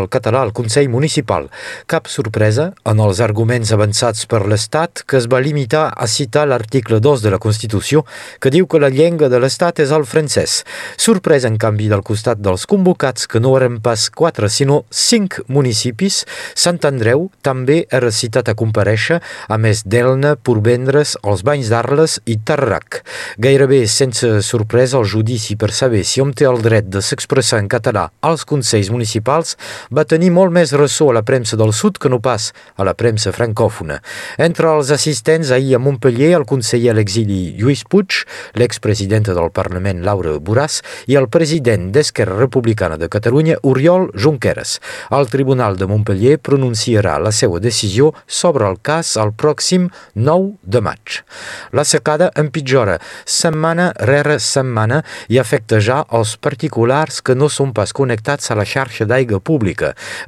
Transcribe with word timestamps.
el 0.00 0.08
català 0.12 0.42
al 0.42 0.54
Consell 0.56 0.88
Municipal. 0.88 1.48
Cap 1.90 2.08
sorpresa 2.08 2.70
en 2.88 3.00
els 3.04 3.20
arguments 3.24 3.72
avançats 3.76 4.26
per 4.30 4.42
l'Estat 4.48 5.04
que 5.06 5.18
es 5.20 5.28
va 5.30 5.42
limitar 5.44 5.88
a 5.94 6.08
citar 6.08 6.46
l'article 6.48 7.00
2 7.00 7.22
de 7.22 7.32
la 7.34 7.40
Constitució 7.42 8.04
que 8.40 8.52
diu 8.52 8.66
que 8.66 8.80
la 8.80 8.90
llengua 8.90 9.28
de 9.28 9.40
l'Estat 9.40 9.82
és 9.84 9.92
el 9.94 10.06
francès. 10.08 10.60
Sorpresa, 10.96 11.48
en 11.48 11.58
canvi, 11.60 11.88
del 11.90 12.04
costat 12.06 12.40
dels 12.40 12.66
convocats 12.70 13.28
que 13.30 13.40
no 13.42 13.52
eren 13.58 13.80
pas 13.84 14.08
quatre 14.10 14.48
sinó 14.48 14.82
cinc 14.90 15.40
municipis, 15.48 16.24
Sant 16.54 16.80
Andreu 16.88 17.28
també 17.46 17.82
era 17.90 18.10
citat 18.14 18.48
a 18.50 18.56
compareixer, 18.58 19.20
a 19.20 19.56
més 19.60 19.82
d'Elna, 19.86 20.36
Porvendres, 20.36 21.16
els 21.24 21.44
Banys 21.46 21.70
d'Arles 21.72 22.18
i 22.30 22.38
Tarrac. 22.44 23.02
Gairebé 23.38 23.84
sense 23.90 24.40
sorpresa 24.46 24.98
el 25.00 25.08
judici 25.08 25.56
per 25.60 25.72
saber 25.76 26.04
si 26.06 26.22
hom 26.22 26.32
té 26.36 26.48
el 26.48 26.60
dret 26.64 26.88
de 26.90 27.02
s'expressar 27.04 27.60
en 27.62 27.68
català 27.70 28.08
als 28.26 28.46
consells 28.48 28.90
municipals 28.92 29.56
va 29.90 30.04
tenir 30.06 30.30
molt 30.30 30.54
més 30.54 30.70
ressò 30.78 31.08
a 31.10 31.16
la 31.16 31.24
premsa 31.26 31.56
del 31.58 31.72
sud 31.74 31.98
que 31.98 32.10
no 32.12 32.20
pas 32.22 32.50
a 32.78 32.86
la 32.86 32.94
premsa 32.94 33.32
francòfona. 33.34 33.98
Entre 34.38 34.68
els 34.70 34.92
assistents 34.94 35.50
ahir 35.50 35.74
a 35.74 35.80
Montpellier, 35.82 36.30
el 36.38 36.46
conseller 36.46 36.92
a 36.92 36.96
l'exili 36.98 37.56
Lluís 37.58 37.82
Puig, 37.90 38.20
l'expresidenta 38.54 39.34
del 39.34 39.50
Parlament 39.50 40.04
Laura 40.06 40.36
Boràs 40.38 40.80
i 41.10 41.18
el 41.18 41.26
president 41.28 41.88
d'Esquerra 41.94 42.38
Republicana 42.38 42.98
de 43.00 43.08
Catalunya, 43.10 43.58
Oriol 43.66 44.10
Junqueras. 44.14 44.78
El 45.10 45.26
Tribunal 45.32 45.76
de 45.80 45.90
Montpellier 45.90 46.38
pronunciarà 46.38 47.18
la 47.18 47.34
seva 47.34 47.58
decisió 47.58 48.12
sobre 48.26 48.68
el 48.70 48.78
cas 48.82 49.16
el 49.18 49.34
pròxim 49.34 49.88
9 50.14 50.54
de 50.62 50.84
maig. 50.86 51.18
La 51.74 51.84
secada 51.84 52.30
empitjora 52.38 53.00
setmana 53.26 53.90
rere 54.06 54.38
setmana 54.38 55.02
i 55.28 55.42
afecta 55.42 55.80
ja 55.82 56.04
els 56.14 56.36
particulars 56.38 57.20
que 57.26 57.34
no 57.34 57.50
són 57.50 57.74
pas 57.74 57.92
connectats 57.96 58.50
a 58.50 58.58
la 58.58 58.68
xarxa 58.68 59.08
d'aigua 59.10 59.42
pública. 59.42 59.79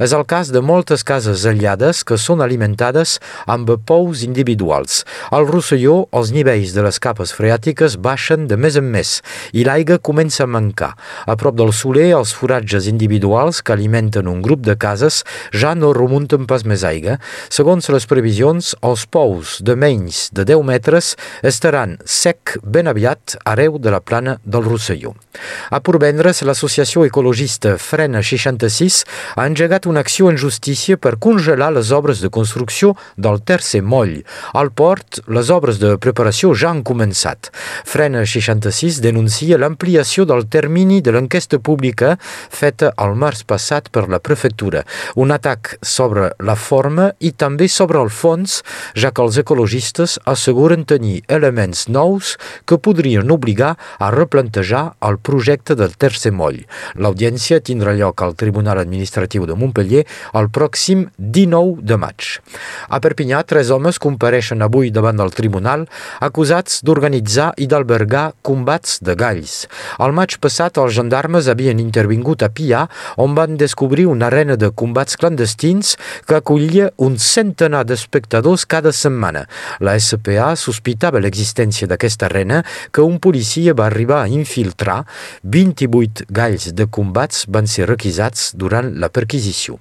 És 0.03 0.15
el 0.17 0.25
cas 0.29 0.51
de 0.55 0.63
moltes 0.65 1.05
cases 1.07 1.47
aïllades 1.49 2.03
que 2.07 2.19
són 2.21 2.43
alimentades 2.45 3.19
amb 3.51 3.71
pous 3.87 4.23
individuals. 4.27 5.03
Al 5.31 5.47
Rosselló, 5.49 6.07
els 6.17 6.33
nivells 6.35 6.75
de 6.77 6.85
les 6.87 6.99
capes 7.03 7.35
freàtiques 7.37 7.99
baixen 8.03 8.49
de 8.51 8.57
més 8.57 8.79
en 8.81 8.89
més 8.93 9.15
i 9.53 9.67
l'aigua 9.69 9.99
comença 9.99 10.45
a 10.45 10.51
mancar. 10.51 10.93
A 11.27 11.37
prop 11.39 11.57
del 11.59 11.73
Soler, 11.77 12.11
els 12.17 12.35
foratges 12.37 12.89
individuals 12.91 13.63
que 13.63 13.75
alimenten 13.75 14.31
un 14.31 14.43
grup 14.45 14.65
de 14.67 14.77
cases 14.77 15.23
ja 15.53 15.75
no 15.79 15.93
remunten 15.97 16.47
pas 16.51 16.65
més 16.69 16.85
aigua. 16.89 17.19
Segons 17.53 17.89
les 17.93 18.07
previsions, 18.09 18.75
els 18.83 19.07
pous 19.07 19.59
de 19.65 19.77
menys 19.79 20.29
de 20.35 20.47
10 20.49 20.65
metres 20.67 21.15
estaran 21.43 21.99
sec 22.05 22.57
ben 22.63 22.89
aviat 22.91 23.37
arreu 23.45 23.79
de 23.79 23.93
la 23.93 24.01
plana 24.01 24.39
del 24.45 24.65
Rosselló. 24.67 25.15
A 25.71 25.81
Porvendres, 25.81 26.43
l'associació 26.47 27.07
ecologista 27.09 27.77
Frena 27.81 28.23
66 28.23 29.03
ha 29.37 29.47
engegat 29.47 29.87
una 29.87 30.01
acció 30.01 30.31
en 30.31 30.39
justícia 30.39 30.97
per 30.97 31.17
congelar 31.19 31.71
les 31.73 31.91
obres 31.93 32.21
de 32.21 32.31
construcció 32.31 32.95
del 33.17 33.41
tercer 33.43 33.83
moll. 33.83 34.21
Al 34.53 34.73
port, 34.73 35.21
les 35.29 35.51
obres 35.51 35.79
de 35.81 35.97
preparació 36.03 36.53
ja 36.55 36.71
han 36.73 36.83
començat. 36.85 37.51
Frena 37.89 38.25
66 38.27 39.01
denuncia 39.05 39.59
l'ampliació 39.59 40.27
del 40.29 40.47
termini 40.49 41.01
de 41.01 41.15
l'enquesta 41.15 41.59
pública 41.59 42.17
feta 42.23 42.93
el 43.03 43.17
març 43.17 43.45
passat 43.49 43.91
per 43.93 44.09
la 44.13 44.21
prefectura. 44.21 44.85
Un 45.17 45.33
atac 45.35 45.77
sobre 45.83 46.33
la 46.41 46.57
forma 46.57 47.11
i 47.21 47.33
també 47.33 47.69
sobre 47.69 48.01
el 48.03 48.11
fons, 48.11 48.61
ja 48.95 49.13
que 49.13 49.23
els 49.25 49.39
ecologistes 49.41 50.19
asseguren 50.29 50.85
tenir 50.85 51.23
elements 51.29 51.89
nous 51.89 52.37
que 52.67 52.79
podrien 52.79 53.31
obligar 53.31 53.75
a 53.99 54.11
replantejar 54.15 54.85
el 55.09 55.19
projecte 55.19 55.77
del 55.79 55.97
tercer 55.97 56.33
moll. 56.33 56.63
L'audiència 56.97 57.63
tindrà 57.65 57.95
lloc 57.97 58.23
al 58.23 58.37
Tribunal 58.39 58.81
Administratiu 58.83 59.22
de 59.29 59.55
Montpellier 59.55 60.05
el 60.35 60.49
pròxim 60.51 61.07
19 61.19 61.83
de 61.83 61.97
maig. 61.97 62.41
A 62.89 63.01
Perpinyà, 63.01 63.43
tres 63.47 63.71
homes 63.71 63.99
compareixen 64.03 64.63
avui 64.63 64.91
davant 64.91 65.17
del 65.17 65.33
tribunal 65.33 65.87
acusats 66.21 66.83
d'organitzar 66.83 67.53
i 67.57 67.67
d'albergar 67.67 68.33
combats 68.43 68.99
de 69.03 69.15
galls. 69.15 69.67
Al 69.99 70.13
maig 70.13 70.39
passat, 70.43 70.79
els 70.79 70.95
gendarmes 70.97 71.49
havien 71.49 71.81
intervingut 71.81 72.43
a 72.43 72.51
Pià, 72.53 72.87
on 73.17 73.35
van 73.35 73.57
descobrir 73.57 74.07
una 74.07 74.27
arena 74.27 74.57
de 74.57 74.71
combats 74.71 75.17
clandestins 75.17 75.97
que 76.27 76.39
acollia 76.39 76.91
un 76.99 77.19
centenar 77.19 77.85
d'espectadors 77.87 78.67
cada 78.67 78.93
setmana. 78.93 79.47
La 79.81 79.99
SPA 79.99 80.53
sospitava 80.57 81.21
l'existència 81.23 81.89
d'aquesta 81.89 82.29
arena 82.29 82.63
que 82.91 83.05
un 83.05 83.19
policia 83.23 83.75
va 83.75 83.87
arribar 83.87 84.23
a 84.23 84.31
infiltrar 84.31 85.03
28 85.43 86.27
galls 86.33 86.73
de 86.75 86.87
combats 86.87 87.47
van 87.49 87.69
ser 87.71 87.89
requisats 87.91 88.53
durant 88.59 88.93
la 89.01 89.12
perquisição. 89.13 89.79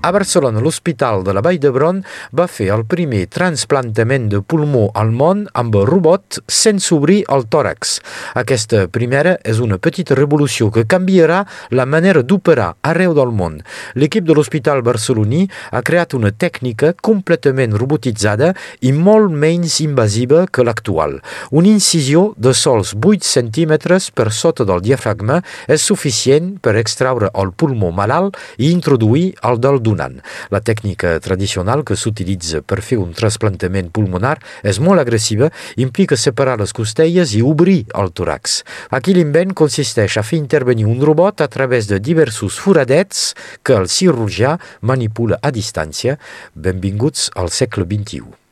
A 0.00 0.12
Barcelona, 0.12 0.60
l'Hospital 0.62 1.24
de 1.26 1.32
la 1.34 1.40
Vall 1.42 1.56
d'Hebron 1.58 1.96
va 2.38 2.44
fer 2.46 2.68
el 2.70 2.84
primer 2.86 3.24
transplantament 3.34 4.28
de 4.30 4.38
pulmó 4.46 4.84
al 4.94 5.08
món 5.10 5.40
amb 5.58 5.74
el 5.74 5.88
robot 5.88 6.38
sense 6.46 6.92
obrir 6.94 7.24
el 7.34 7.48
tòrax. 7.50 7.96
Aquesta 8.38 8.84
primera 8.94 9.32
és 9.42 9.58
una 9.58 9.80
petita 9.82 10.14
revolució 10.14 10.68
que 10.70 10.84
canviarà 10.86 11.40
la 11.74 11.86
manera 11.86 12.22
d'operar 12.22 12.68
arreu 12.86 13.16
del 13.16 13.32
món. 13.34 13.56
L'equip 13.98 14.28
de 14.28 14.36
l'Hospital 14.38 14.84
barceloní 14.86 15.48
ha 15.74 15.82
creat 15.82 16.14
una 16.14 16.30
tècnica 16.30 16.92
completament 16.94 17.74
robotitzada 17.74 18.52
i 18.86 18.94
molt 18.94 19.34
menys 19.34 19.80
invasiva 19.82 20.44
que 20.46 20.62
l'actual. 20.62 21.18
Una 21.50 21.72
incisió 21.74 22.36
de 22.38 22.54
sols 22.54 22.94
8 22.94 23.26
centímetres 23.26 24.12
per 24.14 24.30
sota 24.30 24.62
del 24.62 24.86
diafragma 24.86 25.42
és 25.66 25.82
suficient 25.82 26.54
per 26.62 26.78
extraure 26.78 27.34
el 27.34 27.50
pulmó 27.50 27.90
malalt 27.90 28.38
i 28.62 28.70
introduir 28.70 29.32
el 29.42 29.58
del 29.58 29.82
donant. 29.88 30.18
La 30.54 30.60
tècnica 30.60 31.16
tradicional 31.24 31.84
que 31.84 31.96
s'utilitza 31.96 32.62
per 32.62 32.80
fer 32.84 33.00
un 33.00 33.14
trasplantament 33.16 33.90
pulmonar 33.90 34.36
és 34.62 34.80
molt 34.84 35.02
agressiva, 35.02 35.50
implica 35.76 36.18
separar 36.20 36.58
les 36.60 36.74
costelles 36.76 37.34
i 37.34 37.42
obrir 37.44 37.80
el 37.98 38.12
tòrax. 38.12 38.62
Aquí 38.94 39.16
l'invent 39.16 39.54
consisteix 39.56 40.18
a 40.18 40.26
fer 40.26 40.40
intervenir 40.40 40.88
un 40.88 41.00
robot 41.04 41.42
a 41.44 41.48
través 41.48 41.88
de 41.90 42.00
diversos 42.00 42.58
foradets 42.62 43.32
que 43.62 43.76
el 43.78 43.88
cirurgià 43.88 44.58
manipula 44.80 45.40
a 45.42 45.54
distància. 45.54 46.18
Benvinguts 46.54 47.30
al 47.36 47.50
segle 47.54 47.88
XXI. 47.88 48.47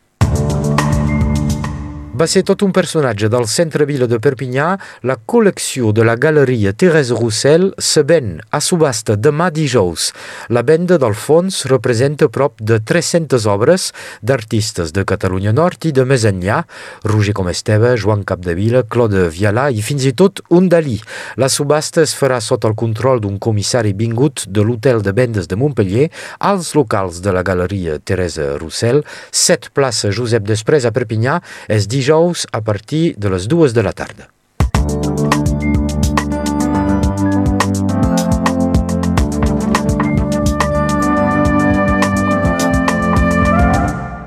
Va 2.16 2.24
ser 2.24 2.46
tot 2.48 2.62
un 2.64 2.70
personatge 2.72 3.28
del 3.28 3.44
centre-vila 3.44 4.06
de 4.08 4.16
Perpinyà, 4.24 4.66
la 5.04 5.18
col·lecció 5.28 5.90
de 5.92 6.04
la 6.06 6.14
galeria 6.16 6.70
Thérèse 6.72 7.12
Roussel 7.12 7.66
se 7.76 8.00
ven 8.08 8.38
a 8.56 8.60
subhasta 8.64 9.18
demà 9.20 9.50
dijous. 9.52 10.06
La 10.48 10.62
venda 10.64 10.96
del 11.02 11.12
fons 11.12 11.58
representa 11.68 12.30
prop 12.32 12.62
de 12.70 12.78
300 12.80 13.44
obres 13.52 13.90
d'artistes 14.22 14.94
de 14.96 15.04
Catalunya 15.04 15.52
Nord 15.52 15.84
i 15.90 15.92
de 15.92 16.06
més 16.08 16.24
enllà, 16.24 16.62
Roger 17.04 17.34
Comesteve, 17.36 17.90
Joan 18.00 18.24
Capdevila, 18.24 18.86
Claude 18.88 19.26
Vialà 19.36 19.66
i 19.68 19.84
fins 19.84 20.08
i 20.08 20.14
tot 20.16 20.40
un 20.48 20.70
Dalí. 20.72 20.96
La 21.36 21.50
subhasta 21.52 22.00
es 22.06 22.16
farà 22.16 22.40
sota 22.40 22.72
el 22.72 22.78
control 22.80 23.20
d'un 23.20 23.36
comissari 23.36 23.92
vingut 23.92 24.46
de 24.48 24.64
l'hotel 24.64 25.04
de 25.04 25.12
vendes 25.12 25.52
de 25.52 25.60
Montpellier 25.60 26.08
als 26.40 26.72
locals 26.80 27.20
de 27.20 27.36
la 27.36 27.44
galeria 27.44 28.00
Thérèse 28.00 28.54
Roussel, 28.56 29.04
7 29.36 29.76
plaça 29.76 30.08
Josep 30.08 30.48
Després 30.48 30.88
a 30.88 30.96
Perpinyà, 30.96 31.42
és 31.68 31.84
dijous 31.84 32.05
dijous 32.06 32.46
a 32.52 32.60
partir 32.60 33.16
de 33.18 33.28
les 33.28 33.48
dues 33.48 33.72
de 33.74 33.82
la 33.82 33.92
tarda. 33.92 34.28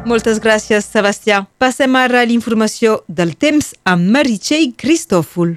Moltes 0.09 0.41
gràcies, 0.41 0.89
Sebastià. 0.89 1.45
Passem 1.61 1.95
ara 1.95 2.19
a 2.19 2.27
l'informació 2.27 3.03
del 3.07 3.35
temps 3.37 3.71
amb 3.85 4.09
Meritxell 4.11 4.73
Cristòfol. 4.75 5.55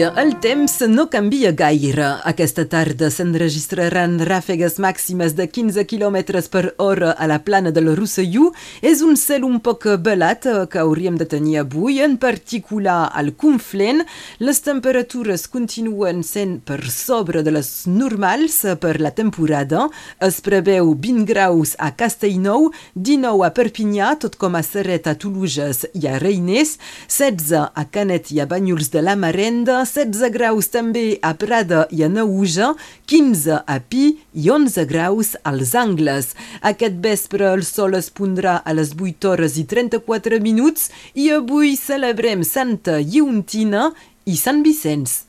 Dia 0.00 0.12
el 0.16 0.38
temps 0.40 0.80
no 0.88 1.10
canvia 1.12 1.50
gaire. 1.52 2.06
Aquesta 2.24 2.62
tarda 2.72 3.10
s'enregistraran 3.12 4.14
ràfegues 4.24 4.78
màximes 4.80 5.34
de 5.36 5.44
15 5.44 5.84
km 5.84 6.40
per 6.48 6.62
hora 6.80 7.10
a 7.12 7.26
la 7.28 7.40
plana 7.44 7.68
del 7.70 7.90
Rosselló. 7.98 8.50
És 8.80 9.02
un 9.04 9.18
cel 9.20 9.44
un 9.44 9.58
poc 9.60 9.84
belat 10.00 10.46
que 10.72 10.80
hauríem 10.80 11.18
de 11.20 11.26
tenir 11.28 11.58
avui, 11.60 11.98
en 12.00 12.16
particular 12.16 13.10
al 13.12 13.34
Conflent. 13.36 14.04
Les 14.38 14.62
temperatures 14.64 15.44
continuen 15.52 16.22
sent 16.24 16.60
per 16.64 16.80
sobre 16.88 17.42
de 17.42 17.52
les 17.52 17.70
normals 17.86 18.62
per 18.80 18.96
la 19.00 19.12
temporada. 19.12 19.88
Es 20.20 20.40
preveu 20.40 20.94
20 20.94 21.28
graus 21.28 21.74
a 21.78 21.90
Castellnou, 21.92 22.70
19 22.94 23.44
a 23.44 23.52
Perpinyà, 23.52 24.14
tot 24.24 24.38
com 24.40 24.56
a 24.56 24.64
Serret, 24.64 25.10
a 25.10 25.16
Toluges 25.18 25.84
i 25.92 26.06
a 26.08 26.16
Reiners, 26.22 26.78
16 27.08 27.68
a 27.68 27.86
Canet 27.92 28.32
i 28.32 28.40
a 28.40 28.48
Banyuls 28.48 28.92
de 28.94 29.04
la 29.04 29.18
Marenda, 29.18 29.82
16 29.90 30.30
graus 30.30 30.68
també 30.70 31.18
a 31.26 31.32
Prada 31.34 31.86
i 31.90 32.04
a 32.06 32.08
Nauja, 32.08 32.70
15 33.10 33.58
a 33.66 33.78
Pi 33.82 34.04
i 34.38 34.50
11 34.50 34.86
graus 34.90 35.32
als 35.42 35.74
Angles. 35.74 36.34
Aquest 36.62 37.00
vespre 37.02 37.48
el 37.50 37.64
sol 37.66 37.98
es 37.98 38.10
pondrà 38.14 38.60
a 38.62 38.76
les 38.76 38.94
8 38.94 39.32
hores 39.32 39.58
i 39.58 39.66
34 39.66 40.38
minuts 40.44 40.90
i 41.14 41.30
avui 41.34 41.74
celebrem 41.80 42.46
Santa 42.46 43.00
Lleontina 43.00 43.90
i 44.30 44.38
Sant 44.38 44.62
Vicenç. 44.62 45.24